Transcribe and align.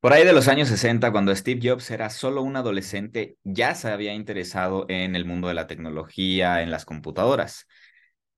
Por 0.00 0.14
ahí 0.14 0.24
de 0.24 0.32
los 0.32 0.48
años 0.48 0.68
60, 0.68 1.12
cuando 1.12 1.36
Steve 1.36 1.60
Jobs 1.62 1.90
era 1.90 2.08
solo 2.08 2.40
un 2.40 2.56
adolescente, 2.56 3.36
ya 3.44 3.74
se 3.74 3.90
había 3.90 4.14
interesado 4.14 4.86
en 4.88 5.14
el 5.14 5.26
mundo 5.26 5.48
de 5.48 5.54
la 5.54 5.66
tecnología, 5.66 6.62
en 6.62 6.70
las 6.70 6.86
computadoras. 6.86 7.66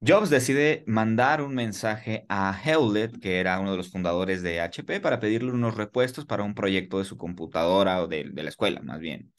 Jobs 0.04 0.28
decide 0.28 0.82
mandar 0.88 1.40
un 1.40 1.54
mensaje 1.54 2.26
a 2.28 2.60
Hewlett, 2.64 3.20
que 3.20 3.38
era 3.38 3.60
uno 3.60 3.70
de 3.70 3.76
los 3.76 3.92
fundadores 3.92 4.42
de 4.42 4.60
HP, 4.60 4.98
para 5.00 5.20
pedirle 5.20 5.52
unos 5.52 5.76
repuestos 5.76 6.26
para 6.26 6.42
un 6.42 6.54
proyecto 6.56 6.98
de 6.98 7.04
su 7.04 7.16
computadora 7.16 8.02
o 8.02 8.08
de, 8.08 8.24
la 8.34 8.48
escuela, 8.48 8.80
más 8.82 8.98
bien. 8.98 9.32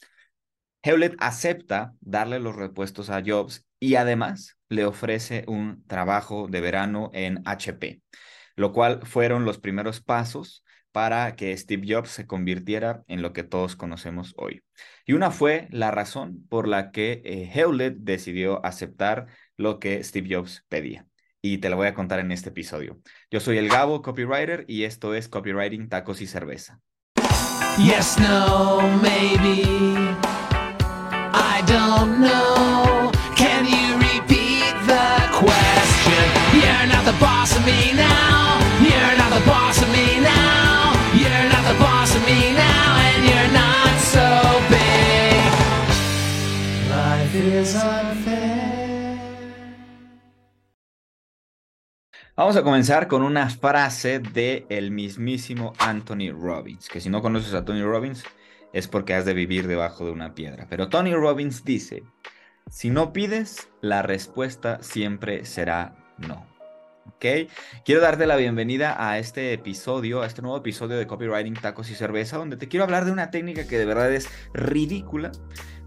Hewlett 0.82 1.16
acepta 1.18 1.92
darle 2.00 2.40
los 2.40 2.56
repuestos 2.56 3.10
a 3.10 3.22
Jobs 3.24 3.66
y 3.78 3.96
además 3.96 4.56
le 4.70 4.86
ofrece 4.86 5.44
un 5.46 5.86
trabajo 5.86 6.48
de 6.48 6.62
verano 6.62 7.10
en 7.12 7.42
HP, 7.44 8.00
lo 8.56 8.72
cual 8.72 9.04
fueron 9.04 9.44
los 9.44 9.58
primeros 9.58 10.00
pasos 10.00 10.64
para 10.94 11.34
que 11.34 11.56
Steve 11.56 11.92
Jobs 11.92 12.10
se 12.10 12.24
convirtiera 12.24 13.02
en 13.08 13.20
lo 13.20 13.32
que 13.32 13.42
todos 13.42 13.74
conocemos 13.74 14.32
hoy. 14.36 14.62
Y 15.04 15.14
una 15.14 15.32
fue 15.32 15.66
la 15.72 15.90
razón 15.90 16.46
por 16.48 16.68
la 16.68 16.92
que 16.92 17.20
eh, 17.24 17.50
Hewlett 17.52 17.96
decidió 17.96 18.64
aceptar 18.64 19.26
lo 19.56 19.80
que 19.80 20.04
Steve 20.04 20.36
Jobs 20.36 20.64
pedía. 20.68 21.08
Y 21.42 21.58
te 21.58 21.68
lo 21.68 21.74
voy 21.74 21.88
a 21.88 21.94
contar 21.94 22.20
en 22.20 22.30
este 22.30 22.50
episodio. 22.50 23.00
Yo 23.28 23.40
soy 23.40 23.58
el 23.58 23.68
Gabo, 23.68 24.02
copywriter, 24.02 24.66
y 24.68 24.84
esto 24.84 25.16
es 25.16 25.28
Copywriting 25.28 25.88
Tacos 25.88 26.20
y 26.20 26.28
Cerveza. 26.28 26.80
Yes, 27.76 28.16
no, 28.20 28.80
maybe. 29.02 29.64
I 31.32 31.60
don't 31.66 32.18
know. 32.18 32.53
Vamos 52.36 52.56
a 52.56 52.64
comenzar 52.64 53.06
con 53.06 53.22
una 53.22 53.48
frase 53.48 54.18
de 54.18 54.66
el 54.68 54.90
mismísimo 54.90 55.72
Anthony 55.78 56.32
Robbins, 56.36 56.88
que 56.88 57.00
si 57.00 57.08
no 57.08 57.22
conoces 57.22 57.54
a 57.54 57.64
Tony 57.64 57.84
Robbins 57.84 58.24
es 58.72 58.88
porque 58.88 59.14
has 59.14 59.24
de 59.24 59.34
vivir 59.34 59.68
debajo 59.68 60.04
de 60.04 60.10
una 60.10 60.34
piedra. 60.34 60.66
Pero 60.68 60.88
Tony 60.88 61.14
Robbins 61.14 61.64
dice, 61.64 62.02
si 62.68 62.90
no 62.90 63.12
pides, 63.12 63.68
la 63.82 64.02
respuesta 64.02 64.82
siempre 64.82 65.44
será 65.44 65.94
no. 66.18 66.44
¿Ok? 67.06 67.48
Quiero 67.84 68.00
darte 68.00 68.26
la 68.26 68.34
bienvenida 68.34 68.96
a 68.98 69.20
este 69.20 69.52
episodio, 69.52 70.22
a 70.22 70.26
este 70.26 70.42
nuevo 70.42 70.56
episodio 70.56 70.96
de 70.96 71.06
Copywriting 71.06 71.54
Tacos 71.54 71.88
y 71.90 71.94
Cerveza, 71.94 72.36
donde 72.36 72.56
te 72.56 72.66
quiero 72.66 72.82
hablar 72.82 73.04
de 73.04 73.12
una 73.12 73.30
técnica 73.30 73.68
que 73.68 73.78
de 73.78 73.84
verdad 73.84 74.12
es 74.12 74.28
ridícula, 74.52 75.30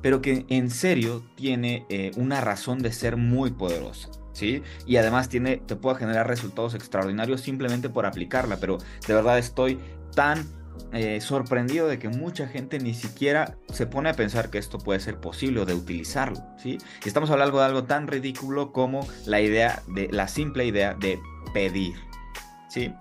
pero 0.02 0.22
que 0.22 0.46
en 0.48 0.70
serio 0.70 1.30
tiene 1.36 1.86
eh, 1.90 2.12
una 2.16 2.40
razón 2.40 2.80
de 2.80 2.94
ser 2.94 3.18
muy 3.18 3.52
poderosa. 3.52 4.10
Y 4.42 4.98
además 4.98 5.30
tiene, 5.30 5.58
te 5.58 5.76
puede 5.76 5.98
generar 5.98 6.28
resultados 6.28 6.74
extraordinarios 6.74 7.42
simplemente 7.42 7.90
por 7.90 8.06
aplicarla, 8.06 8.58
pero 8.58 8.78
de 9.08 9.14
verdad 9.14 9.38
estoy 9.38 9.80
tan 10.16 10.46
eh, 10.94 11.20
sorprendido 11.22 11.88
de 11.88 12.00
que 12.00 12.10
mucha 12.10 12.48
gente 12.48 12.80
ni 12.80 12.94
siquiera 12.94 13.58
se 13.74 13.88
pone 13.88 14.10
a 14.10 14.14
pensar 14.14 14.50
que 14.50 14.58
esto 14.58 14.78
puede 14.78 15.00
ser 15.00 15.20
posible 15.20 15.62
o 15.62 15.66
de 15.66 15.74
utilizarlo, 15.74 16.44
¿sí? 16.58 16.78
Estamos 17.04 17.30
hablando 17.30 17.58
de 17.58 17.66
algo 17.66 17.84
tan 17.84 18.08
ridículo 18.08 18.72
como 18.72 19.08
la 19.26 19.42
idea 19.42 19.82
de, 19.88 20.08
la 20.12 20.28
simple 20.28 20.66
idea 20.66 20.94
de 20.94 21.20
pedir, 21.54 21.96
¿sí? 22.70 22.94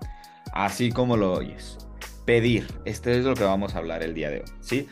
Así 0.53 0.91
como 0.91 1.17
lo 1.17 1.33
oyes. 1.33 1.77
Pedir, 2.25 2.67
este 2.83 3.17
es 3.17 3.23
lo 3.23 3.35
que 3.35 3.45
vamos 3.45 3.75
a 3.75 3.77
hablar 3.77 4.03
el 4.03 4.13
día 4.13 4.29
de 4.29 4.39
hoy, 4.39 4.51
¿sí? 4.59 4.89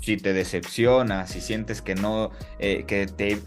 si 0.00 0.16
te 0.16 0.32
decepciona, 0.32 1.26
si 1.26 1.40
sientes 1.40 1.82
que 1.82 1.94
no, 1.94 2.30
eh, 2.58 2.84
que 2.86 3.06
te 3.06 3.38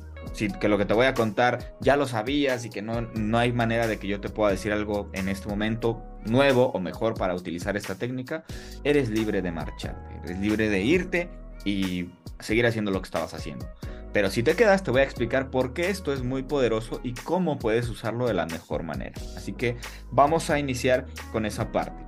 que 0.60 0.68
lo 0.68 0.78
que 0.78 0.86
te 0.86 0.94
voy 0.94 1.06
a 1.06 1.14
contar 1.14 1.76
ya 1.80 1.96
lo 1.96 2.08
sabías 2.08 2.66
y 2.66 2.70
que 2.70 2.82
no, 2.82 3.02
no 3.02 3.38
hay 3.38 3.52
manera 3.52 3.88
de 3.88 4.00
que 4.00 4.08
yo 4.08 4.22
te 4.22 4.30
pueda 4.30 4.52
decir 4.52 4.72
algo 4.72 5.10
en 5.14 5.30
este 5.30 5.48
momento 5.48 6.02
nuevo 6.26 6.72
o 6.74 6.80
mejor 6.80 7.16
para 7.16 7.36
utilizar 7.36 7.76
esta 7.78 7.96
técnica, 7.96 8.44
eres 8.84 9.10
libre 9.10 9.42
de 9.42 9.52
marcharte, 9.52 10.16
eres 10.24 10.40
libre 10.40 10.70
de 10.70 10.82
irte 10.82 11.30
y 11.66 12.10
seguir 12.40 12.66
haciendo 12.66 12.92
lo 12.92 13.02
que 13.02 13.08
estabas 13.08 13.34
haciendo. 13.34 13.68
Pero 14.14 14.30
si 14.30 14.44
te 14.44 14.56
quedas, 14.56 14.84
te 14.84 14.92
voy 14.92 15.02
a 15.02 15.04
explicar 15.04 15.50
por 15.50 15.74
qué 15.74 15.90
esto 15.90 16.12
es 16.12 16.22
muy 16.22 16.44
poderoso 16.44 17.00
y 17.04 17.14
cómo 17.14 17.60
puedes 17.60 17.88
usarlo 17.88 18.28
de 18.28 18.34
la 18.34 18.46
mejor 18.46 18.84
manera. 18.84 19.14
Así 19.38 19.54
que 19.54 19.78
vamos 20.12 20.50
a 20.50 20.60
iniciar 20.60 21.06
con 21.32 21.46
esa 21.46 21.72
parte. 21.72 22.04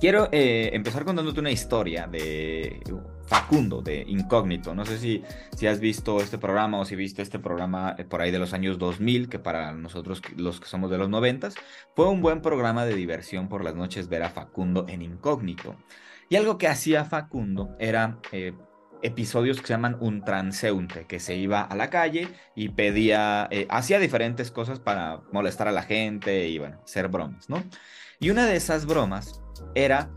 Quiero 0.00 0.28
eh, 0.32 0.70
empezar 0.72 1.04
contándote 1.04 1.38
una 1.40 1.52
historia 1.52 2.08
de 2.08 2.80
Facundo, 3.34 3.82
de 3.82 4.04
Incógnito. 4.06 4.76
No 4.76 4.86
sé 4.86 4.96
si, 4.96 5.24
si 5.56 5.66
has 5.66 5.80
visto 5.80 6.20
este 6.20 6.38
programa 6.38 6.78
o 6.78 6.84
si 6.84 6.94
viste 6.94 7.20
este 7.20 7.40
programa 7.40 7.96
eh, 7.98 8.04
por 8.04 8.20
ahí 8.20 8.30
de 8.30 8.38
los 8.38 8.52
años 8.52 8.78
2000, 8.78 9.28
que 9.28 9.40
para 9.40 9.72
nosotros 9.72 10.22
los 10.36 10.60
que 10.60 10.66
somos 10.66 10.88
de 10.88 10.98
los 10.98 11.08
90, 11.08 11.48
fue 11.96 12.08
un 12.08 12.22
buen 12.22 12.42
programa 12.42 12.86
de 12.86 12.94
diversión 12.94 13.48
por 13.48 13.64
las 13.64 13.74
noches 13.74 14.08
ver 14.08 14.22
a 14.22 14.30
Facundo 14.30 14.86
en 14.88 15.02
Incógnito. 15.02 15.74
Y 16.28 16.36
algo 16.36 16.58
que 16.58 16.68
hacía 16.68 17.04
Facundo 17.04 17.76
era... 17.78 18.18
Eh, 18.32 18.52
episodios 19.02 19.60
que 19.60 19.66
se 19.66 19.74
llaman 19.74 19.98
un 20.00 20.24
transeúnte, 20.24 21.04
que 21.06 21.20
se 21.20 21.36
iba 21.36 21.60
a 21.60 21.76
la 21.76 21.90
calle 21.90 22.26
y 22.56 22.70
pedía, 22.70 23.50
hacía 23.68 23.98
diferentes 23.98 24.50
cosas 24.50 24.80
para 24.80 25.20
molestar 25.30 25.68
a 25.68 25.72
la 25.72 25.82
gente 25.82 26.48
y 26.48 26.58
bueno, 26.58 26.80
hacer 26.82 27.08
bromas, 27.08 27.50
¿no? 27.50 27.62
Y 28.18 28.30
una 28.30 28.46
de 28.46 28.56
esas 28.56 28.86
bromas 28.86 29.42
era, 29.74 30.10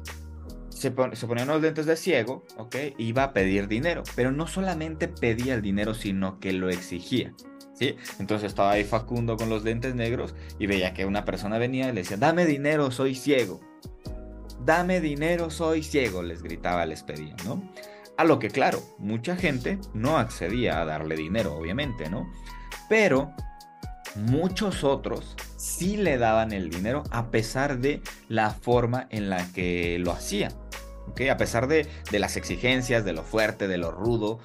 se, 0.78 0.94
se 1.14 1.28
ponían 1.28 1.48
los 1.48 1.62
lentes 1.62 1.86
de 1.86 1.96
ciego, 1.96 2.46
¿ok? 2.58 2.76
Iba 2.98 3.24
a 3.24 3.34
pedir 3.34 3.68
dinero, 3.68 4.04
pero 4.16 4.32
no 4.32 4.48
solamente 4.48 5.08
pedía 5.08 5.54
el 5.54 5.62
dinero, 5.62 5.94
sino 5.94 6.40
que 6.40 6.54
lo 6.54 6.70
exigía. 6.70 7.34
¿Sí? 7.74 7.96
Entonces 8.18 8.48
estaba 8.48 8.72
ahí 8.72 8.84
Facundo 8.84 9.38
con 9.38 9.50
los 9.50 9.64
lentes 9.64 9.94
negros 9.94 10.34
y 10.58 10.66
veía 10.66 10.96
que 10.96 11.06
una 11.06 11.26
persona 11.26 11.60
venía 11.60 11.90
y 11.90 11.94
le 11.94 12.02
decía, 12.02 12.18
dame 12.18 12.46
dinero, 12.48 12.90
soy 12.90 13.14
ciego. 13.14 13.60
Dame 14.66 15.00
dinero, 15.00 15.52
soy 15.52 15.84
ciego, 15.84 16.24
les 16.24 16.42
gritaba, 16.42 16.88
les 16.88 17.04
pedía, 17.04 17.36
¿no? 17.46 17.62
A 18.18 18.24
lo 18.24 18.40
que 18.40 18.50
claro, 18.50 18.82
mucha 18.98 19.36
gente 19.36 19.78
no 19.94 20.18
accedía 20.18 20.82
a 20.82 20.86
darle 20.86 21.16
dinero, 21.16 21.56
obviamente, 21.56 22.10
¿no? 22.10 22.28
Pero 22.90 23.32
muchos 24.16 24.84
otros 24.84 25.36
sí 25.58 25.98
le 25.98 26.18
daban 26.18 26.52
el 26.52 26.70
dinero 26.70 27.04
a 27.12 27.30
pesar 27.30 27.78
de 27.80 28.02
la 28.28 28.50
forma 28.50 29.08
en 29.12 29.30
la 29.30 29.46
que 29.54 30.00
lo 30.00 30.12
hacían. 30.12 30.52
¿Okay? 31.08 31.30
A 31.30 31.38
pesar 31.38 31.68
de, 31.68 31.88
de 32.12 32.20
las 32.20 32.38
exigencias, 32.38 33.06
de 33.06 33.14
lo 33.14 33.24
fuerte, 33.24 33.68
de 33.68 33.78
lo 33.78 33.92
rudo, 33.92 34.40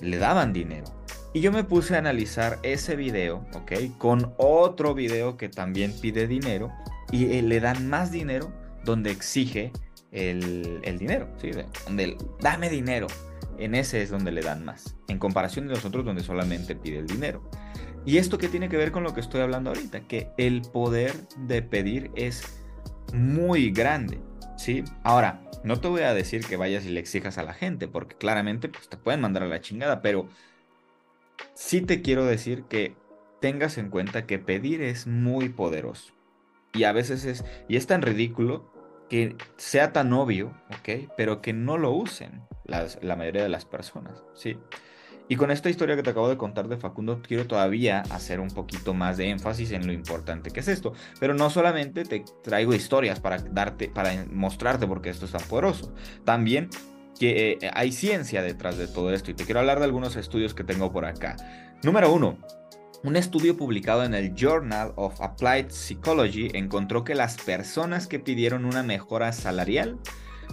le 0.00 0.18
daban 0.18 0.52
dinero. 0.52 0.86
Y 1.32 1.40
yo 1.40 1.52
me 1.52 1.62
puse 1.62 1.94
a 1.94 1.98
analizar 1.98 2.58
ese 2.62 2.96
video, 2.96 3.46
¿ok? 3.54 3.96
Con 3.98 4.34
otro 4.36 4.94
video 4.94 5.36
que 5.36 5.48
también 5.48 5.92
pide 6.00 6.26
dinero 6.26 6.72
y 7.12 7.36
eh, 7.36 7.42
le 7.42 7.60
dan 7.60 7.88
más 7.88 8.10
dinero 8.10 8.52
donde 8.84 9.10
exige 9.10 9.72
el, 10.10 10.80
el 10.82 10.98
dinero, 10.98 11.28
¿sí? 11.40 11.50
Donde 11.86 12.16
dame 12.40 12.68
dinero. 12.68 13.06
En 13.58 13.74
ese 13.74 14.02
es 14.02 14.10
donde 14.10 14.32
le 14.32 14.40
dan 14.40 14.64
más, 14.64 14.96
en 15.06 15.18
comparación 15.18 15.68
de 15.68 15.74
los 15.74 15.84
otros 15.84 16.04
donde 16.04 16.22
solamente 16.22 16.74
pide 16.74 16.98
el 16.98 17.06
dinero. 17.06 17.42
Y 18.06 18.16
esto 18.16 18.38
que 18.38 18.48
tiene 18.48 18.70
que 18.70 18.78
ver 18.78 18.90
con 18.90 19.04
lo 19.04 19.12
que 19.12 19.20
estoy 19.20 19.42
hablando 19.42 19.70
ahorita, 19.70 20.00
que 20.00 20.30
el 20.38 20.62
poder 20.62 21.12
de 21.46 21.60
pedir 21.60 22.10
es 22.16 22.42
muy 23.12 23.70
grande, 23.70 24.18
¿sí? 24.60 24.84
Ahora, 25.02 25.40
no 25.64 25.80
te 25.80 25.88
voy 25.88 26.02
a 26.02 26.12
decir 26.12 26.44
que 26.44 26.58
vayas 26.58 26.84
y 26.84 26.90
le 26.90 27.00
exijas 27.00 27.38
a 27.38 27.42
la 27.42 27.54
gente, 27.54 27.88
porque 27.88 28.16
claramente 28.16 28.68
pues, 28.68 28.88
te 28.88 28.98
pueden 28.98 29.22
mandar 29.22 29.42
a 29.42 29.48
la 29.48 29.62
chingada, 29.62 30.02
pero 30.02 30.28
sí 31.54 31.80
te 31.80 32.02
quiero 32.02 32.26
decir 32.26 32.64
que 32.64 32.94
tengas 33.40 33.78
en 33.78 33.88
cuenta 33.88 34.26
que 34.26 34.38
pedir 34.38 34.82
es 34.82 35.06
muy 35.06 35.48
poderoso. 35.48 36.12
Y 36.74 36.84
a 36.84 36.92
veces 36.92 37.24
es, 37.24 37.44
y 37.68 37.76
es 37.76 37.86
tan 37.86 38.02
ridículo 38.02 38.70
que 39.08 39.34
sea 39.56 39.92
tan 39.92 40.12
obvio, 40.12 40.54
¿ok? 40.68 41.10
Pero 41.16 41.40
que 41.40 41.54
no 41.54 41.78
lo 41.78 41.92
usen 41.92 42.42
la 42.64 43.16
mayoría 43.16 43.42
de 43.42 43.48
las 43.48 43.64
personas, 43.64 44.22
¿sí? 44.34 44.58
Y 45.30 45.36
con 45.36 45.52
esta 45.52 45.70
historia 45.70 45.94
que 45.94 46.02
te 46.02 46.10
acabo 46.10 46.28
de 46.28 46.36
contar 46.36 46.66
de 46.66 46.76
Facundo, 46.76 47.22
quiero 47.22 47.46
todavía 47.46 48.00
hacer 48.10 48.40
un 48.40 48.48
poquito 48.48 48.94
más 48.94 49.16
de 49.16 49.30
énfasis 49.30 49.70
en 49.70 49.86
lo 49.86 49.92
importante 49.92 50.50
que 50.50 50.58
es 50.58 50.66
esto. 50.66 50.92
Pero 51.20 51.34
no 51.34 51.50
solamente 51.50 52.04
te 52.04 52.24
traigo 52.42 52.74
historias 52.74 53.20
para 53.20 53.38
darte, 53.38 53.88
para 53.88 54.26
mostrarte 54.28 54.88
por 54.88 55.00
qué 55.00 55.10
esto 55.10 55.26
es 55.26 55.30
tan 55.30 55.42
poderoso. 55.42 55.94
También 56.24 56.68
que 57.16 57.58
eh, 57.62 57.70
hay 57.74 57.92
ciencia 57.92 58.42
detrás 58.42 58.76
de 58.76 58.88
todo 58.88 59.12
esto. 59.12 59.30
Y 59.30 59.34
te 59.34 59.44
quiero 59.44 59.60
hablar 59.60 59.78
de 59.78 59.84
algunos 59.84 60.16
estudios 60.16 60.52
que 60.52 60.64
tengo 60.64 60.90
por 60.90 61.04
acá. 61.04 61.36
Número 61.84 62.12
uno. 62.12 62.36
Un 63.04 63.14
estudio 63.14 63.56
publicado 63.56 64.02
en 64.02 64.14
el 64.14 64.34
Journal 64.34 64.92
of 64.96 65.20
Applied 65.20 65.70
Psychology 65.70 66.50
encontró 66.54 67.04
que 67.04 67.14
las 67.14 67.36
personas 67.36 68.08
que 68.08 68.18
pidieron 68.18 68.64
una 68.64 68.82
mejora 68.82 69.30
salarial 69.30 69.96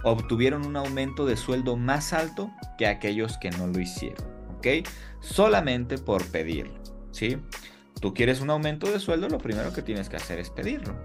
obtuvieron 0.03 0.68
un 0.68 0.75
aumento 0.75 1.25
de 1.25 1.35
sueldo 1.35 1.77
más 1.77 2.13
alto 2.13 2.51
que 2.77 2.85
aquellos 2.85 3.39
que 3.39 3.50
no 3.50 3.65
lo 3.65 3.79
hicieron. 3.79 4.37
Solamente 5.19 5.98
por 5.98 6.25
pedirlo, 6.27 6.80
¿sí? 7.12 7.38
Tú 8.00 8.13
quieres 8.13 8.42
un 8.42 8.50
aumento 8.50 8.92
de 8.92 9.00
sueldo, 9.00 9.27
lo 9.27 9.39
primero 9.39 9.74
que 9.74 9.81
tienes 9.81 10.09
que 10.09 10.18
hacer 10.18 10.39
es 10.39 10.50
pedirlo. 10.50 10.95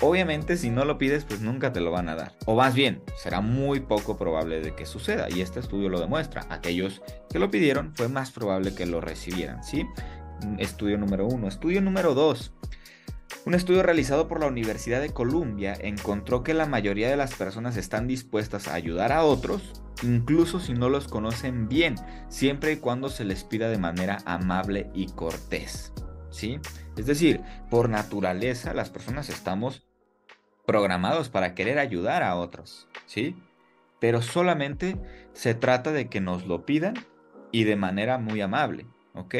Obviamente 0.00 0.56
si 0.56 0.70
no 0.70 0.84
lo 0.84 0.98
pides, 0.98 1.24
pues 1.24 1.40
nunca 1.40 1.72
te 1.72 1.80
lo 1.80 1.92
van 1.92 2.08
a 2.08 2.16
dar. 2.16 2.36
O 2.46 2.56
más 2.56 2.74
bien, 2.74 3.02
será 3.16 3.40
muy 3.40 3.80
poco 3.80 4.16
probable 4.16 4.60
de 4.60 4.74
que 4.74 4.84
suceda. 4.84 5.28
Y 5.30 5.42
este 5.42 5.60
estudio 5.60 5.88
lo 5.88 6.00
demuestra. 6.00 6.46
Aquellos 6.50 7.02
que 7.30 7.38
lo 7.38 7.50
pidieron 7.50 7.94
fue 7.94 8.08
más 8.08 8.32
probable 8.32 8.74
que 8.74 8.86
lo 8.86 9.00
recibieran. 9.00 9.62
¿sí? 9.62 9.86
Estudio 10.58 10.98
número 10.98 11.26
uno. 11.26 11.46
Estudio 11.46 11.80
número 11.80 12.14
dos. 12.14 12.52
Un 13.44 13.54
estudio 13.54 13.82
realizado 13.82 14.28
por 14.28 14.40
la 14.40 14.46
Universidad 14.46 15.00
de 15.00 15.10
Columbia 15.10 15.76
encontró 15.80 16.42
que 16.42 16.54
la 16.54 16.66
mayoría 16.66 17.10
de 17.10 17.16
las 17.16 17.34
personas 17.34 17.76
están 17.76 18.06
dispuestas 18.06 18.68
a 18.68 18.74
ayudar 18.74 19.10
a 19.10 19.24
otros, 19.24 19.82
incluso 20.02 20.60
si 20.60 20.74
no 20.74 20.88
los 20.88 21.08
conocen 21.08 21.68
bien, 21.68 21.96
siempre 22.28 22.72
y 22.72 22.76
cuando 22.76 23.08
se 23.08 23.24
les 23.24 23.42
pida 23.42 23.68
de 23.68 23.78
manera 23.78 24.18
amable 24.26 24.90
y 24.94 25.06
cortés. 25.06 25.92
¿Sí? 26.30 26.60
Es 26.96 27.06
decir, 27.06 27.42
por 27.68 27.88
naturaleza 27.88 28.74
las 28.74 28.90
personas 28.90 29.28
estamos 29.28 29.86
programados 30.66 31.28
para 31.28 31.54
querer 31.54 31.78
ayudar 31.78 32.22
a 32.22 32.36
otros, 32.36 32.88
¿sí? 33.06 33.36
Pero 34.00 34.22
solamente 34.22 34.96
se 35.32 35.54
trata 35.54 35.92
de 35.92 36.08
que 36.08 36.20
nos 36.20 36.46
lo 36.46 36.64
pidan 36.64 36.94
y 37.50 37.64
de 37.64 37.76
manera 37.76 38.18
muy 38.18 38.40
amable, 38.40 38.86
¿ok? 39.14 39.34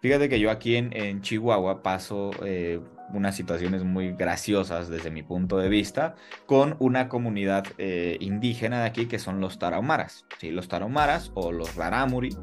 Fíjate 0.00 0.28
que 0.28 0.38
yo 0.38 0.50
aquí 0.50 0.76
en, 0.76 1.22
Chihuahua 1.22 1.82
paso 1.82 2.30
eh, 2.44 2.80
unas 3.12 3.36
situaciones 3.36 3.84
muy 3.84 4.12
graciosas 4.12 4.88
desde 4.88 5.10
mi 5.10 5.22
punto 5.22 5.58
de 5.58 5.68
vista 5.68 6.14
con 6.46 6.76
una 6.78 7.08
comunidad 7.08 7.64
eh, 7.78 8.16
indígena 8.20 8.80
de 8.80 8.86
aquí 8.86 9.06
que 9.06 9.18
son 9.18 9.40
los 9.40 9.58
tarahumaras. 9.58 10.26
¿sí? 10.38 10.50
Los 10.50 10.68
tarahumaras 10.68 11.30
o 11.34 11.52
los 11.52 11.74
raramuri 11.76 12.36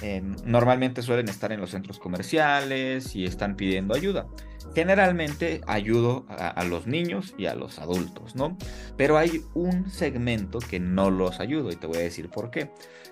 eh, 0.00 0.22
normalmente 0.44 1.02
suelen 1.02 1.28
estar 1.28 1.52
en 1.52 1.60
los 1.60 1.70
centros 1.70 1.98
comerciales 1.98 3.14
y 3.14 3.24
están 3.24 3.56
pidiendo 3.56 3.94
ayuda. 3.94 4.26
Generalmente 4.74 5.60
ayudo 5.66 6.24
a, 6.28 6.64
los 6.64 6.86
niños 6.86 7.34
y 7.36 7.46
a 7.46 7.54
los 7.54 7.78
adultos, 7.78 8.34
¿no? 8.34 8.56
Pero 8.96 9.18
hay 9.18 9.42
un 9.54 9.90
segmento 9.90 10.60
que 10.60 10.80
no 10.80 11.10
los 11.10 11.40
ayudo 11.40 11.70
y 11.70 11.76
te 11.76 11.86
voy 11.86 11.98
a 11.98 12.02
decir 12.02 12.30
por 12.30 12.50
qué. 12.50 12.70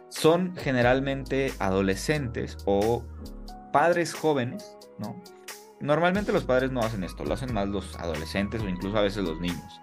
Son 0.08 0.56
generalmente 0.56 1.52
adolescentes 1.58 2.56
o 2.64 3.04
padres 3.72 4.14
jóvenes, 4.14 4.76
¿no? 4.98 5.22
Normalmente 5.81 6.32
los 6.32 6.44
padres 6.44 6.71
no 6.71 6.81
hacen 6.81 7.05
esto, 7.05 7.25
lo 7.25 7.35
hacen 7.35 7.55
más 7.55 7.69
los 7.69 7.97
adolescentes 7.97 8.62
o 8.62 8.69
incluso 8.69 8.99
a 8.99 9.03
veces 9.03 9.25
los 9.25 9.41
niños. 9.41 9.81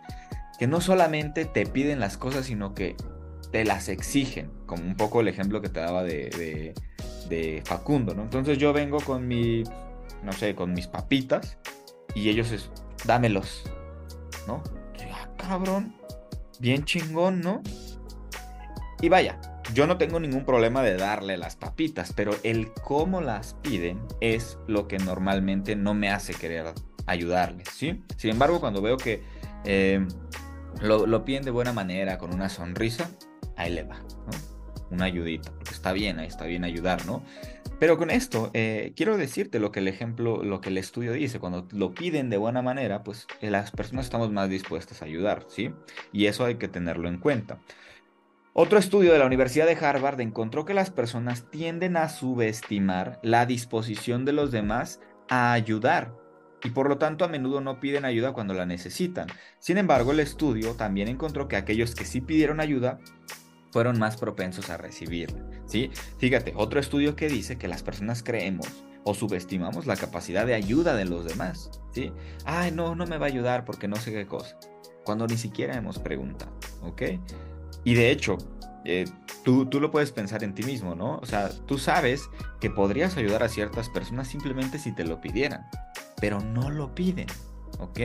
Que 0.59 0.67
no 0.67 0.79
solamente 0.79 1.45
te 1.45 1.65
piden 1.65 1.99
las 1.99 2.17
cosas, 2.17 2.45
sino 2.45 2.73
que 2.73 2.95
te 3.51 3.65
las 3.65 3.89
exigen, 3.89 4.51
como 4.65 4.83
un 4.83 4.95
poco 4.95 5.21
el 5.21 5.27
ejemplo 5.27 5.61
que 5.61 5.69
te 5.69 5.79
daba 5.79 6.03
de, 6.03 6.73
Facundo, 7.65 8.13
¿no? 8.13 8.23
Entonces 8.23 8.57
yo 8.57 8.73
vengo 8.73 8.99
con 8.99 9.27
mi, 9.27 9.63
no 10.23 10.31
sé, 10.31 10.55
con 10.55 10.73
mis 10.73 10.87
papitas 10.87 11.57
y 12.15 12.29
ellos 12.29 12.51
es, 12.51 12.69
dámelos, 13.05 13.63
¿no? 14.47 14.63
Ah, 15.11 15.29
cabrón, 15.37 15.95
bien 16.59 16.85
chingón, 16.85 17.41
¿no? 17.41 17.61
Y 19.01 19.09
vaya, 19.09 19.39
yo 19.73 19.87
no 19.87 19.97
tengo 19.97 20.19
ningún 20.19 20.45
problema 20.45 20.81
de 20.83 20.97
darle 20.97 21.37
las 21.37 21.55
papitas, 21.55 22.13
pero 22.13 22.35
el 22.43 22.71
cómo 22.73 23.21
las 23.21 23.55
piden 23.55 23.99
es 24.21 24.57
lo 24.67 24.87
que 24.87 24.97
normalmente 24.97 25.75
no 25.75 25.93
me 25.93 26.09
hace 26.09 26.33
querer 26.33 26.73
ayudarles, 27.05 27.69
¿sí? 27.69 28.03
Sin 28.17 28.31
embargo, 28.31 28.59
cuando 28.59 28.81
veo 28.81 28.97
que 28.97 29.23
eh, 29.65 30.05
lo, 30.81 31.25
piden 31.25 31.43
de 31.43 31.51
buena 31.51 31.73
manera, 31.73 32.17
con 32.17 32.33
una 32.33 32.49
sonrisa, 32.49 33.09
ahí 33.55 33.73
le 33.73 33.83
va, 33.83 33.97
¿no? 33.97 34.87
Una 34.91 35.05
ayudita, 35.05 35.51
porque 35.51 35.73
está 35.73 35.91
bien, 35.91 36.19
ahí 36.19 36.27
está 36.27 36.45
bien 36.45 36.63
ayudar, 36.63 37.05
¿no? 37.05 37.23
Pero 37.79 37.97
con 37.97 38.09
esto, 38.09 38.49
eh, 38.53 38.93
quiero 38.95 39.17
decirte 39.17 39.59
lo 39.59 39.71
que 39.71 39.79
el 39.79 39.87
ejemplo, 39.87 40.43
lo 40.43 40.61
que 40.61 40.69
el 40.69 40.77
estudio 40.77 41.13
dice, 41.13 41.39
cuando 41.39 41.67
lo 41.71 41.93
piden 41.93 42.29
de 42.29 42.37
buena 42.37 42.61
manera, 42.61 43.03
pues 43.03 43.27
eh, 43.41 43.51
las 43.51 43.71
personas 43.71 44.05
estamos 44.05 44.31
más 44.31 44.49
dispuestas 44.49 45.01
a 45.01 45.05
ayudar, 45.05 45.45
¿sí? 45.47 45.71
Y 46.11 46.25
eso 46.25 46.45
hay 46.45 46.55
que 46.55 46.67
tenerlo 46.67 47.07
en 47.07 47.19
cuenta. 47.19 47.59
Otro 48.59 48.79
estudio 48.79 49.13
de 49.13 49.19
la 49.19 49.27
Universidad 49.27 49.67
de 49.67 49.75
Harvard 49.75 50.19
encontró 50.19 50.65
que 50.65 50.73
las 50.73 50.89
personas 50.89 51.45
tienden 51.51 51.95
a 51.95 52.09
subestimar 52.09 53.19
la 53.21 53.45
disposición 53.45 54.25
de 54.25 54.33
los 54.33 54.51
demás 54.51 54.99
a 55.29 55.53
ayudar 55.53 56.15
y 56.63 56.71
por 56.71 56.89
lo 56.89 56.97
tanto 56.97 57.23
a 57.23 57.27
menudo 57.27 57.61
no 57.61 57.79
piden 57.79 58.03
ayuda 58.03 58.33
cuando 58.33 58.55
la 58.55 58.65
necesitan. 58.65 59.27
Sin 59.59 59.77
embargo, 59.77 60.11
el 60.11 60.21
estudio 60.21 60.73
también 60.73 61.07
encontró 61.07 61.47
que 61.47 61.55
aquellos 61.55 61.93
que 61.93 62.03
sí 62.03 62.19
pidieron 62.19 62.59
ayuda 62.59 62.97
fueron 63.71 63.99
más 63.99 64.17
propensos 64.17 64.71
a 64.71 64.77
recibirla. 64.77 65.45
¿sí? 65.67 65.91
Fíjate, 66.17 66.53
otro 66.55 66.79
estudio 66.79 67.15
que 67.15 67.29
dice 67.29 67.59
que 67.59 67.67
las 67.67 67.83
personas 67.83 68.23
creemos 68.23 68.83
o 69.03 69.13
subestimamos 69.13 69.85
la 69.85 69.97
capacidad 69.97 70.47
de 70.47 70.55
ayuda 70.55 70.95
de 70.95 71.05
los 71.05 71.25
demás. 71.25 71.69
¿sí? 71.91 72.11
Ay, 72.43 72.71
no, 72.71 72.95
no 72.95 73.05
me 73.05 73.19
va 73.19 73.27
a 73.27 73.29
ayudar 73.29 73.65
porque 73.65 73.87
no 73.87 73.97
sé 73.97 74.11
qué 74.11 74.25
cosa. 74.25 74.57
Cuando 75.05 75.27
ni 75.27 75.37
siquiera 75.37 75.75
hemos 75.75 75.99
preguntado. 75.99 76.57
¿Ok? 76.81 77.03
Y 77.87 77.93
de 77.93 78.11
hecho, 78.11 78.37
eh, 78.83 79.05
tú, 79.45 79.65
tú 79.65 79.79
lo 79.79 79.91
puedes 79.91 80.11
pensar 80.11 80.43
en 80.43 80.53
ti 80.53 80.61
mismo, 80.63 80.93
¿no? 80.93 81.19
O 81.19 81.25
sea, 81.25 81.49
tú 81.67 81.77
sabes 81.77 82.29
que 82.59 82.69
podrías 82.69 83.15
ayudar 83.15 83.43
a 83.43 83.47
ciertas 83.47 83.87
personas 83.87 84.27
simplemente 84.27 84.77
si 84.77 84.91
te 84.91 85.05
lo 85.05 85.21
pidieran, 85.21 85.65
pero 86.19 86.41
no 86.41 86.69
lo 86.69 86.93
piden, 86.93 87.27
¿ok? 87.79 87.99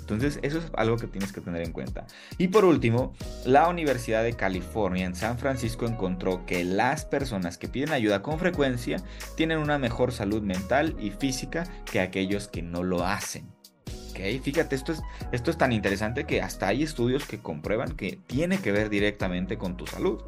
Entonces, 0.00 0.38
eso 0.40 0.56
es 0.56 0.64
algo 0.78 0.96
que 0.96 1.08
tienes 1.08 1.30
que 1.30 1.42
tener 1.42 1.60
en 1.60 1.72
cuenta. 1.72 2.06
Y 2.38 2.48
por 2.48 2.64
último, 2.64 3.12
la 3.44 3.68
Universidad 3.68 4.22
de 4.22 4.32
California 4.32 5.04
en 5.04 5.14
San 5.14 5.36
Francisco 5.36 5.84
encontró 5.84 6.46
que 6.46 6.64
las 6.64 7.04
personas 7.04 7.58
que 7.58 7.68
piden 7.68 7.92
ayuda 7.92 8.22
con 8.22 8.38
frecuencia 8.38 8.96
tienen 9.36 9.58
una 9.58 9.76
mejor 9.76 10.10
salud 10.10 10.40
mental 10.40 10.96
y 10.98 11.10
física 11.10 11.64
que 11.84 12.00
aquellos 12.00 12.48
que 12.48 12.62
no 12.62 12.82
lo 12.82 13.04
hacen. 13.04 13.52
Fíjate, 14.14 14.76
esto 14.76 14.92
es, 14.92 15.02
esto 15.32 15.50
es 15.50 15.58
tan 15.58 15.72
interesante 15.72 16.24
que 16.24 16.42
hasta 16.42 16.68
hay 16.68 16.82
estudios 16.82 17.24
que 17.24 17.38
comprueban 17.38 17.96
que 17.96 18.18
tiene 18.26 18.58
que 18.58 18.72
ver 18.72 18.90
directamente 18.90 19.58
con 19.58 19.76
tu 19.76 19.86
salud. 19.86 20.22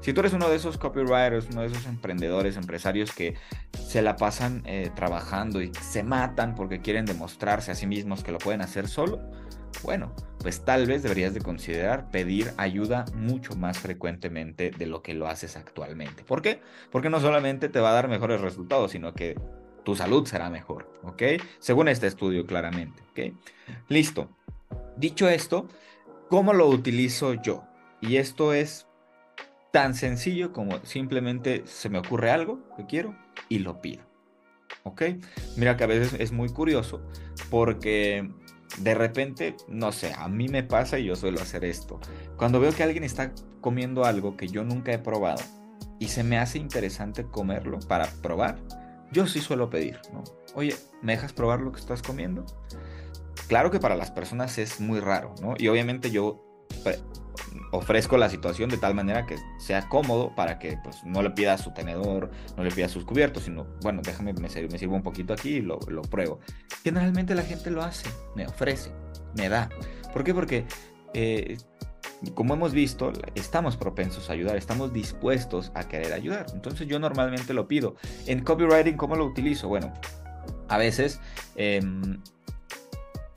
Si 0.00 0.12
tú 0.12 0.20
eres 0.20 0.32
uno 0.32 0.48
de 0.48 0.56
esos 0.56 0.78
copywriters, 0.78 1.48
uno 1.50 1.62
de 1.62 1.68
esos 1.68 1.86
emprendedores, 1.86 2.56
empresarios 2.56 3.12
que 3.12 3.34
se 3.72 4.02
la 4.02 4.16
pasan 4.16 4.62
eh, 4.66 4.90
trabajando 4.94 5.62
y 5.62 5.72
se 5.80 6.02
matan 6.02 6.54
porque 6.54 6.80
quieren 6.80 7.04
demostrarse 7.04 7.70
a 7.70 7.74
sí 7.74 7.86
mismos 7.86 8.24
que 8.24 8.32
lo 8.32 8.38
pueden 8.38 8.62
hacer 8.62 8.88
solo, 8.88 9.20
bueno, 9.82 10.12
pues 10.38 10.64
tal 10.64 10.86
vez 10.86 11.02
deberías 11.02 11.34
de 11.34 11.40
considerar 11.40 12.10
pedir 12.10 12.52
ayuda 12.56 13.04
mucho 13.14 13.54
más 13.54 13.78
frecuentemente 13.78 14.70
de 14.70 14.86
lo 14.86 15.02
que 15.02 15.14
lo 15.14 15.28
haces 15.28 15.56
actualmente. 15.56 16.24
¿Por 16.24 16.42
qué? 16.42 16.60
Porque 16.90 17.10
no 17.10 17.20
solamente 17.20 17.68
te 17.68 17.80
va 17.80 17.90
a 17.90 17.94
dar 17.94 18.08
mejores 18.08 18.40
resultados, 18.40 18.92
sino 18.92 19.14
que 19.14 19.36
tu 19.84 19.96
salud 19.96 20.26
será 20.26 20.50
mejor, 20.50 20.90
¿ok? 21.02 21.22
Según 21.58 21.88
este 21.88 22.06
estudio 22.06 22.46
claramente, 22.46 23.02
¿ok? 23.10 23.34
Listo. 23.88 24.28
Dicho 24.96 25.28
esto, 25.28 25.68
¿cómo 26.28 26.52
lo 26.52 26.68
utilizo 26.68 27.34
yo? 27.34 27.64
Y 28.00 28.16
esto 28.16 28.52
es 28.52 28.86
tan 29.72 29.94
sencillo 29.94 30.52
como 30.52 30.84
simplemente 30.84 31.62
se 31.66 31.88
me 31.88 31.98
ocurre 31.98 32.30
algo 32.30 32.60
que 32.76 32.86
quiero 32.86 33.16
y 33.48 33.60
lo 33.60 33.80
pido, 33.80 34.02
¿ok? 34.84 35.02
Mira 35.56 35.76
que 35.76 35.84
a 35.84 35.88
veces 35.88 36.20
es 36.20 36.32
muy 36.32 36.50
curioso 36.50 37.02
porque 37.50 38.30
de 38.78 38.94
repente, 38.94 39.56
no 39.68 39.92
sé, 39.92 40.12
a 40.16 40.28
mí 40.28 40.48
me 40.48 40.62
pasa 40.62 40.98
y 40.98 41.04
yo 41.04 41.16
suelo 41.16 41.40
hacer 41.40 41.64
esto. 41.64 42.00
Cuando 42.36 42.60
veo 42.60 42.72
que 42.72 42.82
alguien 42.82 43.04
está 43.04 43.32
comiendo 43.60 44.04
algo 44.04 44.36
que 44.36 44.48
yo 44.48 44.64
nunca 44.64 44.92
he 44.92 44.98
probado 44.98 45.42
y 45.98 46.08
se 46.08 46.24
me 46.24 46.38
hace 46.38 46.58
interesante 46.58 47.24
comerlo 47.24 47.78
para 47.80 48.06
probar, 48.22 48.58
yo 49.12 49.26
sí 49.26 49.40
suelo 49.40 49.70
pedir, 49.70 50.00
¿no? 50.12 50.24
Oye, 50.54 50.74
¿me 51.02 51.12
dejas 51.12 51.32
probar 51.32 51.60
lo 51.60 51.72
que 51.72 51.80
estás 51.80 52.02
comiendo? 52.02 52.44
Claro 53.46 53.70
que 53.70 53.78
para 53.78 53.96
las 53.96 54.10
personas 54.10 54.58
es 54.58 54.80
muy 54.80 55.00
raro, 55.00 55.34
¿no? 55.40 55.54
Y 55.58 55.68
obviamente 55.68 56.10
yo 56.10 56.42
ofrezco 57.70 58.16
la 58.16 58.28
situación 58.28 58.70
de 58.70 58.76
tal 58.76 58.94
manera 58.94 59.26
que 59.26 59.36
sea 59.58 59.88
cómodo 59.88 60.34
para 60.34 60.58
que 60.58 60.78
pues, 60.82 61.02
no 61.04 61.22
le 61.22 61.30
pida 61.30 61.56
su 61.58 61.72
tenedor, 61.72 62.30
no 62.56 62.64
le 62.64 62.70
pida 62.70 62.88
sus 62.88 63.04
cubiertos, 63.04 63.44
sino, 63.44 63.66
bueno, 63.82 64.02
déjame, 64.02 64.32
me, 64.32 64.48
sirvo 64.48 64.94
un 64.94 65.02
poquito 65.02 65.32
aquí 65.32 65.56
y 65.56 65.60
lo, 65.60 65.78
lo 65.88 66.02
pruebo. 66.02 66.40
Generalmente 66.82 67.34
la 67.34 67.42
gente 67.42 67.70
lo 67.70 67.82
hace, 67.82 68.08
me 68.34 68.46
ofrece, 68.46 68.92
me 69.36 69.48
da. 69.48 69.68
¿Por 70.12 70.24
qué? 70.24 70.34
Porque 70.34 70.66
eh, 71.14 71.56
como 72.30 72.54
hemos 72.54 72.72
visto, 72.72 73.12
estamos 73.34 73.76
propensos 73.76 74.30
a 74.30 74.32
ayudar, 74.32 74.56
estamos 74.56 74.92
dispuestos 74.92 75.72
a 75.74 75.88
querer 75.88 76.12
ayudar. 76.12 76.46
Entonces 76.54 76.86
yo 76.86 76.98
normalmente 76.98 77.52
lo 77.52 77.68
pido. 77.68 77.96
En 78.26 78.42
copywriting, 78.42 78.96
¿cómo 78.96 79.16
lo 79.16 79.24
utilizo? 79.24 79.68
Bueno, 79.68 79.92
a 80.68 80.78
veces, 80.78 81.20
em, 81.56 82.22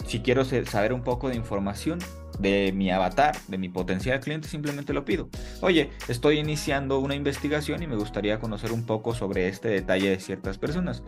si 0.06 0.20
quiero 0.20 0.46
saber 0.46 0.94
un 0.94 1.02
poco 1.02 1.30
de 1.30 1.36
información 1.36 2.00
de 2.40 2.72
mi 2.74 2.92
avatar, 2.92 3.36
de 3.48 3.58
mi 3.58 3.70
potencial 3.70 4.20
cliente, 4.20 4.48
simplemente 4.48 4.94
lo 4.94 5.06
pido. 5.06 5.30
Oye, 5.62 5.90
estoy 6.08 6.40
iniciando 6.40 7.00
una 7.00 7.16
investigación 7.16 7.82
y 7.82 7.88
me 7.88 7.96
gustaría 7.96 8.40
conocer 8.40 8.72
un 8.72 8.86
poco 8.86 9.16
sobre 9.16 9.48
este 9.48 9.70
detalle 9.70 10.10
de 10.10 10.20
ciertas 10.20 10.58
personas. 10.58 11.02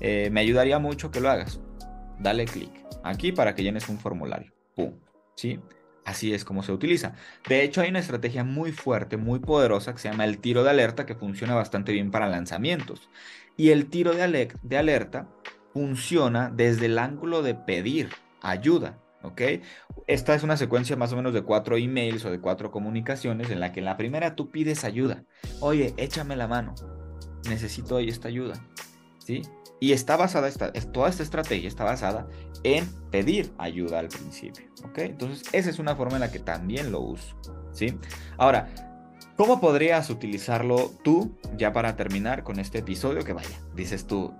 Eh, 0.00 0.28
me 0.32 0.40
ayudaría 0.40 0.78
mucho 0.78 1.10
que 1.10 1.20
lo 1.20 1.30
hagas. 1.30 1.60
Dale 2.18 2.44
clic 2.44 2.70
aquí 3.02 3.32
para 3.32 3.54
que 3.54 3.62
llenes 3.62 3.88
un 3.88 3.98
formulario. 3.98 4.52
¡Pum! 4.74 4.92
¿Sí? 5.36 5.58
Así 6.04 6.34
es 6.34 6.44
como 6.44 6.62
se 6.62 6.72
utiliza. 6.72 7.14
De 7.48 7.62
hecho, 7.62 7.80
hay 7.80 7.90
una 7.90 8.00
estrategia 8.00 8.42
muy 8.44 8.72
fuerte, 8.72 9.16
muy 9.16 9.38
poderosa 9.38 9.92
que 9.92 10.00
se 10.00 10.10
llama 10.10 10.24
el 10.24 10.38
tiro 10.38 10.64
de 10.64 10.70
alerta, 10.70 11.06
que 11.06 11.14
funciona 11.14 11.54
bastante 11.54 11.92
bien 11.92 12.10
para 12.10 12.28
lanzamientos. 12.28 13.08
Y 13.56 13.70
el 13.70 13.86
tiro 13.86 14.12
de, 14.12 14.76
alerta 14.76 15.28
funciona 15.72 16.50
desde 16.50 16.86
el 16.86 16.98
ángulo 16.98 17.42
de 17.42 17.54
pedir 17.54 18.10
ayuda. 18.40 18.98
Esta 20.08 20.34
es 20.34 20.42
una 20.42 20.56
secuencia 20.56 20.96
más 20.96 21.12
o 21.12 21.16
menos 21.16 21.32
de 21.32 21.42
cuatro 21.42 21.76
emails 21.76 22.24
o 22.24 22.30
de 22.30 22.40
cuatro 22.40 22.72
comunicaciones 22.72 23.50
en 23.50 23.60
la 23.60 23.72
que 23.72 23.78
en 23.78 23.86
la 23.86 23.96
primera 23.96 24.34
tú 24.34 24.50
pides 24.50 24.82
ayuda. 24.82 25.24
Oye, 25.60 25.94
échame 25.96 26.34
la 26.34 26.48
mano. 26.48 26.74
Necesito 27.48 28.00
esta 28.00 28.26
ayuda. 28.26 28.54
Y 29.80 29.92
está 29.92 30.16
basada, 30.16 30.48
esta, 30.48 30.72
toda 30.72 31.08
esta 31.08 31.22
estrategia 31.22 31.68
está 31.68 31.84
basada 31.84 32.28
en 32.62 32.86
pedir 33.10 33.52
ayuda 33.58 33.98
al 33.98 34.08
principio, 34.08 34.66
¿ok? 34.84 34.98
Entonces, 34.98 35.42
esa 35.52 35.70
es 35.70 35.78
una 35.78 35.96
forma 35.96 36.14
en 36.14 36.20
la 36.20 36.30
que 36.30 36.38
también 36.38 36.92
lo 36.92 37.00
uso, 37.00 37.36
¿sí? 37.72 37.98
Ahora, 38.38 38.68
¿cómo 39.36 39.60
podrías 39.60 40.08
utilizarlo 40.10 40.92
tú 41.02 41.36
ya 41.56 41.72
para 41.72 41.96
terminar 41.96 42.44
con 42.44 42.60
este 42.60 42.78
episodio? 42.78 43.24
Que 43.24 43.32
vaya, 43.32 43.60
dices 43.74 44.06
tú, 44.06 44.32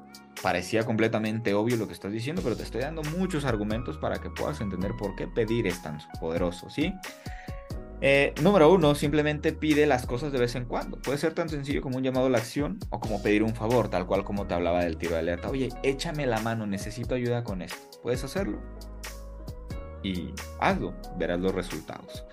parecía 0.43 0.85
completamente 0.85 1.55
obvio 1.55 1.77
lo 1.77 1.87
que 1.87 1.95
estás 1.95 2.13
diciendo, 2.13 2.43
pero 2.43 2.57
te 2.57 2.63
estoy 2.63 2.83
dando 2.83 3.03
muchos 3.17 3.45
argumentos 3.45 3.99
para 3.99 4.19
que 4.21 4.31
puedas 4.31 4.61
entender 4.61 4.93
por 4.97 5.17
qué 5.17 5.27
pedir 5.27 5.67
es 5.67 5.83
tan 5.83 5.99
poderoso, 6.21 6.71
¿sí? 6.71 6.95
Eh, 8.05 8.35
número 8.43 8.73
uno, 8.73 8.97
simplemente 8.97 9.53
pide 9.53 9.87
las 9.87 10.07
cosas 10.07 10.33
de 10.33 10.39
vez 10.41 10.57
en 10.57 10.65
cuando. 10.65 10.99
Puede 10.99 11.19
ser 11.19 11.35
tan 11.35 11.49
sencillo 11.49 11.81
como 11.81 11.99
un 11.99 12.03
llamado 12.03 12.27
a 12.27 12.31
la 12.31 12.39
acción 12.39 12.81
o 12.91 12.99
como 12.99 13.23
pedir 13.23 13.45
un 13.45 13.55
favor, 13.55 13.89
tal 13.89 14.07
cual 14.07 14.25
como 14.25 14.49
te 14.49 14.55
hablaba 14.55 14.83
del 14.83 14.97
tiro 14.97 15.13
de 15.13 15.21
alerta. 15.21 15.49
Oye, 15.49 15.69
échame 15.85 16.27
la 16.27 16.41
mano, 16.41 16.67
necesito 16.67 17.15
ayuda 17.15 17.45
con 17.45 17.63
esto. 17.63 18.01
Puedes 18.03 18.25
hacerlo. 18.25 18.59
Y 20.03 20.35
hazlo, 20.59 20.95
verás 21.17 21.39
los 21.39 21.55
resultados. 21.55 22.25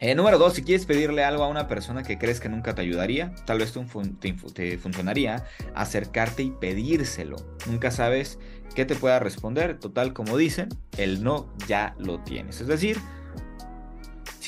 Eh, 0.00 0.16
número 0.16 0.38
dos, 0.38 0.54
si 0.54 0.62
quieres 0.62 0.86
pedirle 0.86 1.22
algo 1.22 1.44
a 1.44 1.48
una 1.48 1.68
persona 1.68 2.02
que 2.02 2.18
crees 2.18 2.40
que 2.40 2.48
nunca 2.48 2.74
te 2.74 2.82
ayudaría, 2.82 3.34
tal 3.46 3.58
vez 3.58 3.72
te, 3.72 4.78
funcionaría 4.78 5.44
acercarte 5.76 6.42
y 6.42 6.50
pedírselo. 6.50 7.36
Nunca 7.66 7.92
sabes 7.92 8.40
qué 8.74 8.84
te 8.84 8.96
pueda 8.96 9.20
responder. 9.20 9.78
Total, 9.78 10.12
como 10.12 10.36
dicen, 10.36 10.68
el 10.96 11.22
no 11.22 11.52
ya 11.68 11.94
lo 11.98 12.20
tienes. 12.20 12.60
Es 12.60 12.66
decir, 12.66 12.98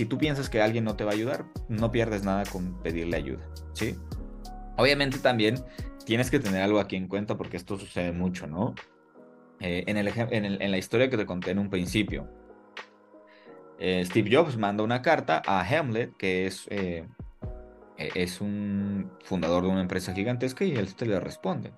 si 0.00 0.06
tú 0.06 0.16
piensas 0.16 0.48
que 0.48 0.62
alguien 0.62 0.84
no 0.84 0.96
te 0.96 1.04
va 1.04 1.10
a 1.10 1.14
ayudar, 1.14 1.44
no 1.68 1.90
pierdes 1.92 2.24
nada 2.24 2.44
con 2.50 2.82
pedirle 2.82 3.18
ayuda. 3.18 3.46
¿sí? 3.74 3.96
Obviamente 4.78 5.18
también 5.18 5.62
tienes 6.06 6.30
que 6.30 6.38
tener 6.38 6.62
algo 6.62 6.80
aquí 6.80 6.96
en 6.96 7.06
cuenta 7.06 7.36
porque 7.36 7.58
esto 7.58 7.76
sucede 7.76 8.10
mucho, 8.10 8.46
¿no? 8.46 8.74
Eh, 9.60 9.84
en, 9.86 10.70
la 10.70 10.78
historia 10.78 11.10
que 11.10 11.18
te 11.18 11.26
conté 11.26 11.50
en 11.50 11.58
un 11.58 11.68
principio 11.68 12.26
eh, 13.78 14.02
Steve 14.06 14.34
Jobs 14.34 14.56
manda 14.56 14.82
una 14.82 15.02
carta 15.02 15.42
a 15.46 15.60
Hamlet, 15.60 16.16
que 16.16 16.46
es, 16.46 16.66
eh, 16.70 17.06
e-, 17.98 18.10
es 18.14 18.40
un 18.40 19.12
fundador 19.22 19.64
de 19.64 19.68
una 19.68 19.82
empresa 19.82 20.14
gigantesca, 20.14 20.64
y 20.64 20.76
él 20.76 20.94
te 20.94 21.04
le 21.04 21.20
responde. 21.20 21.74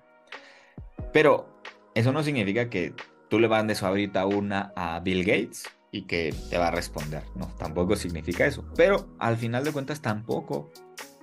Pero 1.11 1.61
eso 1.93 2.13
no 2.13 2.23
significa 2.23 2.69
que 2.69 2.93
tú 3.29 3.37
le 3.37 3.49
mandes 3.49 3.83
ahorita 3.83 4.25
una 4.25 4.71
a 4.77 5.01
Bill 5.01 5.25
Gates 5.25 5.65
y 5.93 6.01
que 6.01 6.35
te 6.49 6.57
va 6.57 6.69
a 6.69 6.71
responder. 6.71 7.23
No, 7.35 7.47
tampoco 7.59 7.95
significa 7.95 8.45
eso. 8.45 8.65
Pero 8.75 9.07
al 9.19 9.37
final 9.37 9.63
de 9.63 9.71
cuentas 9.71 10.01
tampoco, 10.01 10.71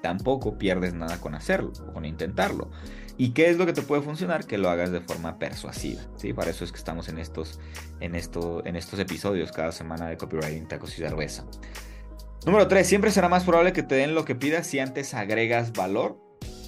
tampoco 0.01 0.59
pierdes 0.59 0.95
nada 0.95 1.21
con 1.21 1.35
hacerlo 1.35 1.73
con 1.93 2.05
intentarlo. 2.05 2.71
¿Y 3.19 3.31
qué 3.31 3.51
es 3.51 3.59
lo 3.59 3.67
que 3.67 3.73
te 3.73 3.83
puede 3.83 4.01
funcionar? 4.01 4.47
Que 4.47 4.59
lo 4.59 4.71
hagas 4.71 4.93
de 4.93 5.01
forma 5.01 5.39
persuasiva, 5.41 6.03
¿sí? 6.17 6.33
Para 6.33 6.53
eso 6.53 6.65
es 6.65 6.71
que 6.71 6.79
estamos 6.79 7.09
en 7.09 7.19
estos, 7.19 7.59
en 7.99 8.15
esto, 8.15 8.65
en 8.65 8.77
estos 8.77 9.01
episodios 9.01 9.51
cada 9.51 9.73
semana 9.73 10.07
de 10.07 10.17
Copywriting 10.17 10.69
Tacos 10.69 10.97
y 10.97 11.03
Cerveza. 11.03 11.45
Número 12.47 12.69
3. 12.69 12.87
Siempre 12.87 13.11
será 13.11 13.29
más 13.29 13.43
probable 13.43 13.73
que 13.73 13.83
te 13.83 13.97
den 13.97 14.15
lo 14.15 14.25
que 14.25 14.37
pidas 14.37 14.69
si 14.69 14.79
antes 14.79 15.15
agregas 15.15 15.73
valor, 15.73 16.17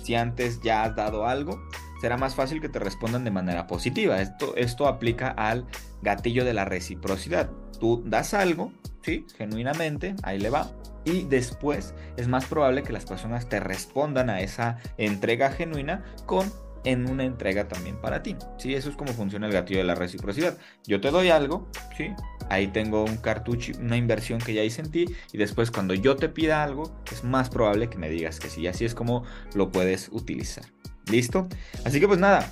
si 0.02 0.16
antes 0.16 0.61
ya 0.61 0.82
has 0.82 0.97
dado 0.97 1.26
algo. 1.28 1.62
Será 2.00 2.16
más 2.16 2.35
fácil 2.35 2.61
que 2.61 2.68
te 2.68 2.80
respondan 2.80 3.23
de 3.23 3.30
manera 3.30 3.68
positiva. 3.68 4.21
Esto, 4.21 4.56
esto 4.56 4.88
aplica 4.88 5.28
al 5.28 5.68
gatillo 6.02 6.44
de 6.44 6.54
la 6.54 6.64
reciprocidad. 6.64 7.50
Tú 7.80 8.02
das 8.06 8.35
algo, 8.35 8.73
¿sí? 9.02 9.26
Genuinamente, 9.37 10.14
ahí 10.23 10.38
le 10.38 10.50
va 10.50 10.71
y 11.04 11.25
después 11.25 11.94
es 12.16 12.28
más 12.28 12.47
probable 12.47 12.82
que 12.82 12.92
las 12.92 13.04
personas 13.04 13.49
te 13.49 13.61
respondan 13.61 14.30
a 14.30 14.40
esa 14.40 14.78
entrega 14.99 15.50
genuina 15.50 16.04
con 16.26 16.50
en 16.85 17.09
una 17.09 17.25
entrega 17.25 17.68
también 17.68 18.00
para 18.00 18.23
ti. 18.23 18.37
Sí, 18.59 18.75
eso 18.75 18.90
es 18.90 18.97
como 18.97 19.12
funciona 19.12 19.47
el 19.47 19.52
gatillo 19.52 19.78
de 19.78 19.85
la 19.85 19.94
reciprocidad. 19.94 20.59
Yo 20.85 21.00
te 21.00 21.11
doy 21.11 21.30
algo, 21.30 21.68
¿sí? 21.97 22.12
Ahí 22.50 22.68
tengo 22.68 23.04
un 23.04 23.18
cartucho, 23.18 23.73
una 23.78 23.97
inversión 23.97 24.40
que 24.40 24.52
ya 24.52 24.64
hice 24.64 24.82
en 24.82 24.90
ti 24.90 25.06
y 25.32 25.38
después 25.38 25.71
cuando 25.71 25.94
yo 25.94 26.16
te 26.16 26.28
pida 26.28 26.62
algo, 26.62 26.92
es 27.11 27.23
más 27.23 27.50
probable 27.50 27.88
que 27.88 27.99
me 27.99 28.11
digas 28.11 28.40
que 28.40 28.49
sí. 28.49 28.66
Así 28.66 28.85
es 28.85 28.94
como 28.94 29.25
lo 29.54 29.71
puedes 29.71 30.09
utilizar. 30.11 30.64
¿Listo? 31.11 31.49
Así 31.85 32.00
que 32.00 32.09
pues 32.09 32.18
nada, 32.18 32.50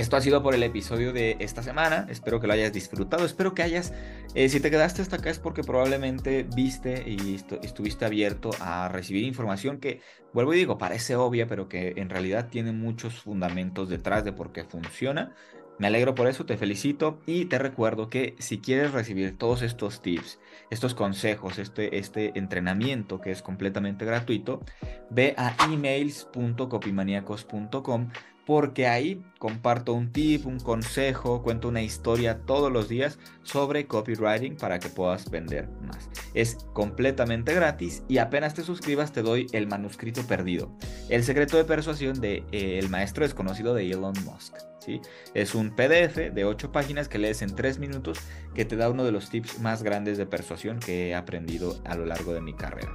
esto 0.00 0.16
ha 0.16 0.22
sido 0.22 0.42
por 0.42 0.54
el 0.54 0.62
episodio 0.62 1.12
de 1.12 1.36
esta 1.40 1.62
semana. 1.62 2.06
Espero 2.08 2.40
que 2.40 2.46
lo 2.46 2.54
hayas 2.54 2.72
disfrutado. 2.72 3.26
Espero 3.26 3.52
que 3.52 3.62
hayas, 3.62 3.92
eh, 4.34 4.48
si 4.48 4.58
te 4.58 4.70
quedaste 4.70 5.02
hasta 5.02 5.16
acá 5.16 5.28
es 5.28 5.38
porque 5.38 5.62
probablemente 5.62 6.46
viste 6.56 7.04
y 7.06 7.38
estuviste 7.62 8.06
abierto 8.06 8.48
a 8.60 8.88
recibir 8.88 9.24
información 9.24 9.78
que, 9.78 10.00
vuelvo 10.32 10.54
y 10.54 10.56
digo, 10.56 10.78
parece 10.78 11.16
obvia, 11.16 11.46
pero 11.46 11.68
que 11.68 11.92
en 11.96 12.08
realidad 12.08 12.48
tiene 12.48 12.72
muchos 12.72 13.20
fundamentos 13.20 13.90
detrás 13.90 14.24
de 14.24 14.32
por 14.32 14.52
qué 14.52 14.64
funciona. 14.64 15.34
Me 15.78 15.86
alegro 15.86 16.14
por 16.14 16.28
eso, 16.28 16.46
te 16.46 16.56
felicito 16.58 17.20
y 17.24 17.46
te 17.46 17.58
recuerdo 17.58 18.10
que 18.10 18.34
si 18.38 18.58
quieres 18.58 18.92
recibir 18.92 19.38
todos 19.38 19.62
estos 19.62 20.02
tips, 20.02 20.38
estos 20.70 20.94
consejos, 20.94 21.58
este, 21.58 21.98
este 21.98 22.38
entrenamiento 22.38 23.18
que 23.20 23.30
es 23.30 23.40
completamente 23.40 24.04
gratuito, 24.04 24.60
ve 25.08 25.34
a 25.38 25.56
emails.copimaniacos.com 25.72 28.10
porque 28.46 28.86
ahí 28.86 29.22
comparto 29.38 29.92
un 29.92 30.12
tip, 30.12 30.46
un 30.46 30.60
consejo, 30.60 31.42
cuento 31.42 31.68
una 31.68 31.82
historia 31.82 32.40
todos 32.46 32.70
los 32.72 32.88
días 32.88 33.18
sobre 33.42 33.86
copywriting 33.86 34.56
para 34.56 34.78
que 34.78 34.88
puedas 34.88 35.30
vender 35.30 35.68
más. 35.82 36.08
Es 36.34 36.56
completamente 36.72 37.54
gratis 37.54 38.02
y 38.08 38.18
apenas 38.18 38.54
te 38.54 38.62
suscribas 38.62 39.12
te 39.12 39.22
doy 39.22 39.46
el 39.52 39.66
manuscrito 39.66 40.22
perdido, 40.26 40.70
el 41.08 41.24
secreto 41.24 41.56
de 41.56 41.64
persuasión 41.64 42.20
de 42.20 42.44
eh, 42.52 42.78
el 42.78 42.88
maestro 42.88 43.24
desconocido 43.24 43.74
de 43.74 43.90
Elon 43.90 44.14
Musk. 44.24 44.56
¿sí? 44.80 45.00
Es 45.34 45.54
un 45.54 45.70
PDF 45.70 46.32
de 46.32 46.44
8 46.44 46.72
páginas 46.72 47.08
que 47.08 47.18
lees 47.18 47.42
en 47.42 47.54
3 47.54 47.78
minutos 47.78 48.18
que 48.54 48.64
te 48.64 48.76
da 48.76 48.90
uno 48.90 49.04
de 49.04 49.12
los 49.12 49.30
tips 49.30 49.60
más 49.60 49.82
grandes 49.82 50.18
de 50.18 50.26
persuasión 50.26 50.80
que 50.80 51.08
he 51.08 51.14
aprendido 51.14 51.80
a 51.84 51.94
lo 51.94 52.06
largo 52.06 52.32
de 52.32 52.40
mi 52.40 52.54
carrera. 52.54 52.90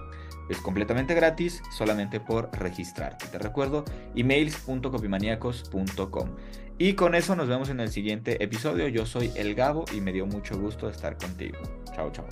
Es 0.49 0.57
completamente 0.57 1.13
gratis, 1.13 1.63
solamente 1.71 2.19
por 2.19 2.49
registrarte. 2.53 3.27
Te 3.27 3.39
recuerdo, 3.39 3.85
emails.copimaniacos.com. 4.15 6.29
Y 6.77 6.93
con 6.93 7.15
eso 7.15 7.35
nos 7.35 7.47
vemos 7.47 7.69
en 7.69 7.79
el 7.79 7.89
siguiente 7.89 8.43
episodio. 8.43 8.87
Yo 8.89 9.05
soy 9.05 9.31
El 9.35 9.55
Gabo 9.55 9.85
y 9.93 10.01
me 10.01 10.11
dio 10.11 10.25
mucho 10.25 10.59
gusto 10.59 10.89
estar 10.89 11.17
contigo. 11.17 11.57
Chao, 11.95 12.11
chao. 12.11 12.25